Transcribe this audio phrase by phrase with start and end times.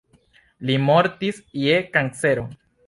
[0.69, 2.51] Li mortis je kancero.